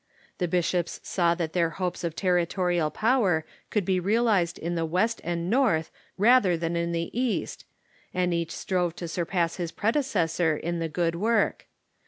[0.39, 5.21] The bishops saw that their hopes of territorial power could be realized in the West
[5.23, 7.65] and North rather than in the East,
[8.11, 11.67] and each strove to surpass his predecessor in the good work.